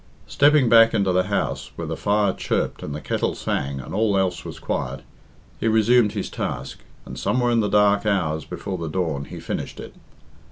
Stepping 0.25 0.67
back 0.67 0.95
into 0.95 1.11
the 1.13 1.25
house, 1.25 1.69
where 1.75 1.85
the 1.85 1.95
fire 1.95 2.33
chirped 2.33 2.81
and 2.81 2.95
the 2.95 2.99
kettle 2.99 3.35
sang 3.35 3.79
and 3.79 3.93
all 3.93 4.17
else 4.17 4.43
was 4.43 4.57
quiet, 4.57 5.01
he 5.59 5.67
resumed 5.67 6.13
his 6.13 6.27
task, 6.27 6.79
and 7.05 7.19
somewhere 7.19 7.51
in 7.51 7.59
the 7.59 7.69
dark 7.69 8.03
hours 8.03 8.43
before 8.43 8.79
the 8.79 8.89
dawn 8.89 9.25
he 9.25 9.39
finished 9.39 9.79
it. 9.79 9.93